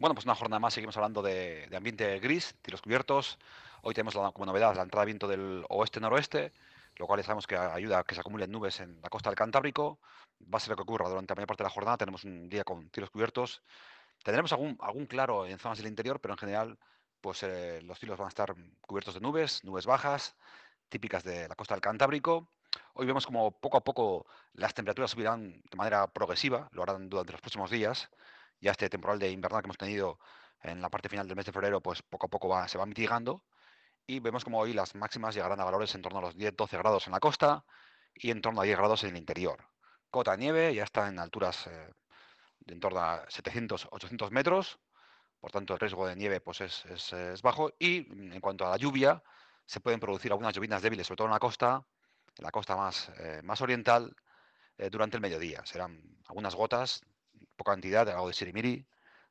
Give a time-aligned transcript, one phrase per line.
[0.00, 3.38] Bueno, pues una jornada más seguimos hablando de, ambiente gris, tiros cubiertos.
[3.82, 6.54] Hoy tenemos como novedad la entrada de viento del oeste-noroeste,
[6.96, 9.98] lo cual sabemos que ayuda a que se acumulen nubes en la costa del Cantábrico.
[10.42, 11.98] Va a ser lo que ocurra durante la mayor parte de la jornada.
[11.98, 13.62] Tenemos un día con tiros cubiertos.
[14.24, 16.78] Tendremos algún, claro en zonas del interior, pero en general
[17.20, 20.34] pues eh, los cielos van a estar cubiertos de nubes, nubes bajas,
[20.88, 22.48] típicas de la costa del Cantábrico.
[22.94, 24.24] Hoy vemos como poco a poco
[24.54, 28.08] las temperaturas subirán de manera progresiva, lo harán durante los próximos días
[28.60, 30.18] ya este temporal de invernal que hemos tenido
[30.62, 33.44] en la parte final del mes de febrero, pues poco a poco se va mitigando.
[34.06, 37.06] Y vemos como hoy las máximas llegarán a valores en torno a los 10-12 grados
[37.06, 37.64] en la costa
[38.14, 39.64] y en torno a 10 grados en el interior.
[40.10, 41.92] Cota de nieve ya está en alturas eh,
[42.60, 44.80] de en torno a 700-800 metros,
[45.40, 47.72] por tanto el riesgo de nieve pues es, bajo.
[47.78, 47.98] Y
[48.32, 49.22] en cuanto a la lluvia,
[49.64, 51.84] se pueden producir algunas lluvias débiles, sobre todo en la costa,
[52.36, 54.14] en la costa más, eh, más oriental,
[54.76, 55.64] eh, durante el mediodía.
[55.64, 57.02] Serán algunas gotas
[57.60, 58.86] poca cantidad de algo de sirimiri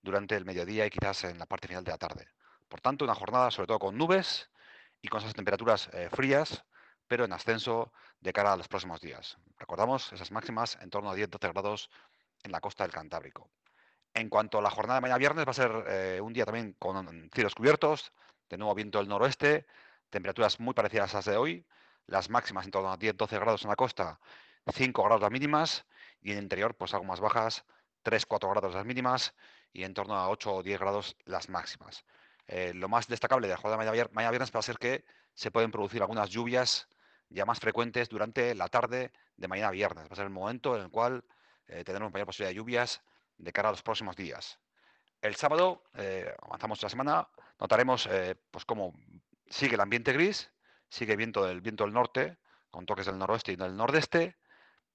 [0.00, 2.26] durante el mediodía y quizás en la parte final de la tarde.
[2.68, 4.48] Por tanto, una jornada sobre todo con nubes
[5.02, 6.64] y con esas temperaturas eh, frías,
[7.06, 9.36] pero en ascenso de cara a los próximos días.
[9.58, 11.90] Recordamos esas máximas en torno a 10-12 grados
[12.42, 13.50] en la costa del Cantábrico.
[14.14, 16.74] En cuanto a la jornada de mañana viernes, va a ser eh, un día también
[16.78, 18.10] con cielos cubiertos,
[18.48, 19.66] de nuevo viento del noroeste,
[20.08, 21.66] temperaturas muy parecidas a las de hoy,
[22.06, 24.18] las máximas en torno a 10-12 grados en la costa,
[24.72, 25.84] 5 grados las mínimas,
[26.22, 27.66] y en el interior pues algo más bajas,
[28.04, 29.34] 3-4 grados las mínimas
[29.72, 32.04] y en torno a 8 o 10 grados las máximas.
[32.46, 35.50] Eh, lo más destacable de la jornada de mañana viernes va a ser que se
[35.50, 36.88] pueden producir algunas lluvias
[37.30, 40.04] ya más frecuentes durante la tarde de mañana viernes.
[40.04, 41.24] Va a ser el momento en el cual
[41.66, 43.02] eh, tendremos mayor posibilidad de lluvias
[43.38, 44.60] de cara a los próximos días.
[45.20, 48.08] El sábado, eh, avanzamos la semana, notaremos
[48.50, 48.92] pues cómo
[49.48, 50.50] sigue el ambiente gris,
[50.90, 52.36] sigue viento del viento del norte,
[52.70, 54.36] con toques del noroeste y del nordeste,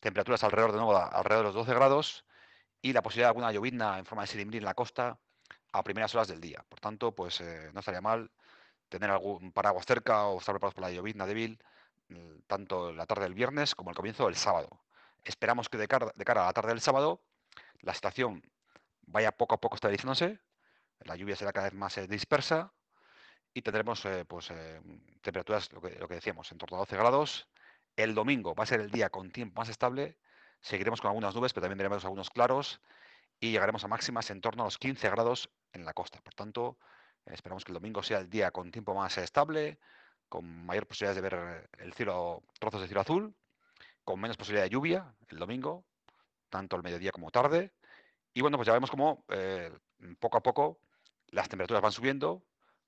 [0.00, 2.24] temperaturas alrededor de nuevo alrededor de los 12 grados,
[2.82, 5.18] y la posibilidad de alguna llovizna en forma de silimbrí en la costa
[5.72, 6.64] a primeras horas del día.
[6.68, 8.30] Por tanto, pues eh, no estaría mal
[8.88, 11.58] tener algún paraguas cerca o estar preparados para la llovizna débil
[12.08, 14.80] mm, tanto la tarde del viernes como el comienzo del sábado.
[15.24, 17.20] Esperamos que de cara, de cara a la tarde del sábado
[17.80, 18.42] la situación
[19.06, 20.40] vaya poco a poco estabilizándose,
[21.00, 22.72] la lluvia será cada vez más eh, dispersa
[23.54, 24.52] y tendremos eh, pues,
[25.22, 27.48] temperaturas, lo que, lo que decíamos, en torno a 12 grados.
[27.96, 30.18] El domingo va a ser el día con tiempo más estable
[30.66, 32.80] Seguiremos con algunas nubes, pero también tendremos algunos claros
[33.38, 36.20] y llegaremos a máximas en torno a los 15 grados en la costa.
[36.20, 36.76] Por tanto,
[37.24, 39.78] esperamos que el domingo sea el día con tiempo más estable,
[40.28, 43.32] con mayor posibilidad de ver el cielo, trozos de cielo azul,
[44.02, 45.84] con menos posibilidad de lluvia el domingo,
[46.50, 47.72] tanto el mediodía como tarde.
[48.34, 49.70] Y bueno, pues ya vemos cómo eh,
[50.18, 50.80] poco a poco
[51.28, 52.42] las temperaturas van subiendo,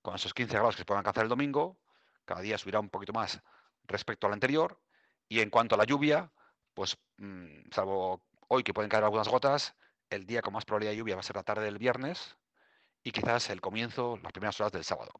[0.00, 1.76] con esos 15 grados que se pueden alcanzar el domingo,
[2.24, 3.42] cada día subirá un poquito más
[3.82, 4.78] respecto al anterior.
[5.28, 6.30] Y en cuanto a la lluvia,
[6.74, 9.74] pues mm, salvo hoy que pueden caer algunas gotas,
[10.10, 12.36] el día con más probabilidad de lluvia va a ser la tarde del viernes
[13.02, 15.12] y quizás el comienzo, las primeras horas del sábado.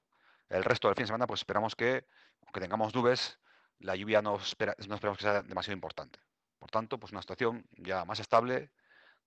[0.49, 2.07] El resto del fin de semana, pues esperamos que,
[2.43, 3.39] aunque tengamos nubes,
[3.79, 6.21] la lluvia no, espera, esperamos que sea demasiado importante.
[6.59, 8.71] Por tanto, pues una situación ya más estable.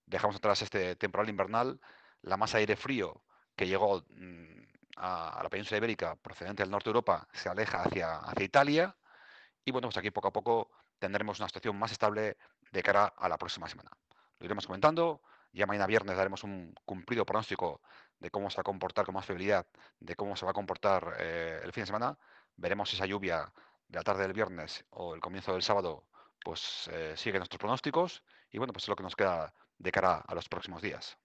[0.05, 1.79] Dejamos atrás este temporal invernal,
[2.21, 3.23] la masa de aire frío
[3.55, 4.63] que llegó mm,
[4.97, 8.95] a, la península ibérica procedente del norte de Europa se aleja hacia, hacia Italia.
[9.65, 12.37] Y bueno, pues aquí poco a poco tendremos una situación más estable
[12.71, 13.91] de cara a la próxima semana.
[14.39, 15.21] Lo iremos comentando.
[15.53, 17.81] Ya mañana viernes daremos un cumplido pronóstico
[18.19, 19.65] de cómo se va a comportar con más fiabilidad,
[19.99, 22.17] de cómo se va a comportar eh, el fin de semana.
[22.55, 23.51] Veremos si esa lluvia
[23.87, 26.03] de la tarde del viernes o el comienzo del sábado
[26.43, 30.23] pues eh, sigue nuestros pronósticos y bueno, pues es lo que nos queda de cara
[30.25, 31.17] a los próximos días.